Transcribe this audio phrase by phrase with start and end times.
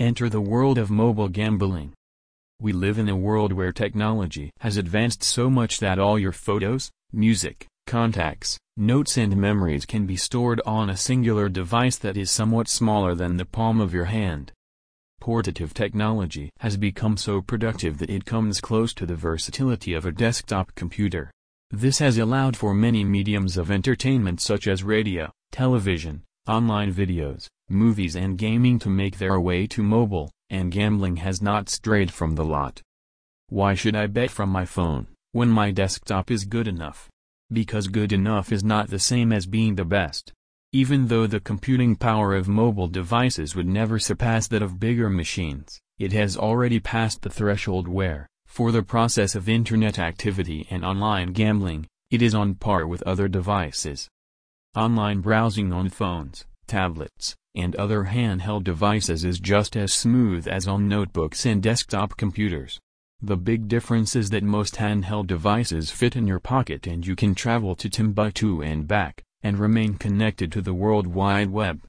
[0.00, 1.92] Enter the world of mobile gambling.
[2.60, 6.90] We live in a world where technology has advanced so much that all your photos,
[7.12, 12.66] music, contacts, notes and memories can be stored on a singular device that is somewhat
[12.66, 14.50] smaller than the palm of your hand.
[15.22, 20.10] Portative technology has become so productive that it comes close to the versatility of a
[20.10, 21.30] desktop computer.
[21.70, 28.14] This has allowed for many mediums of entertainment such as radio, television, online videos, movies
[28.16, 32.44] and gaming to make their way to mobile, and gambling has not strayed from the
[32.44, 32.82] lot.
[33.48, 37.08] Why should I bet from my phone, when my desktop is good enough?
[37.52, 40.32] Because good enough is not the same as being the best.
[40.72, 45.80] Even though the computing power of mobile devices would never surpass that of bigger machines,
[45.98, 51.32] it has already passed the threshold where, for the process of internet activity and online
[51.32, 54.08] gambling, it is on par with other devices.
[54.76, 60.88] Online browsing on phones, tablets, and other handheld devices is just as smooth as on
[60.88, 62.80] notebooks and desktop computers.
[63.22, 67.34] The big difference is that most handheld devices fit in your pocket and you can
[67.34, 71.80] travel to Timbuktu and back, and remain connected to the World Wide Web.